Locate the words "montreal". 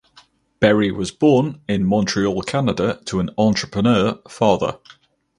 1.85-2.41